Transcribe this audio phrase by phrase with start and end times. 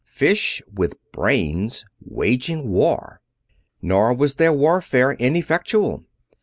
[0.03, 3.21] Fish with brains, waging war!
[3.83, 6.05] Nor was their warfare ineffectual.